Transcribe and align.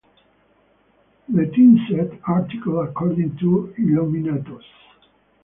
The 1.29 1.43
"Teenset" 1.43 2.21
article, 2.27 2.81
according 2.81 3.37
to 3.37 3.71
"Illuminatus! 3.77 4.63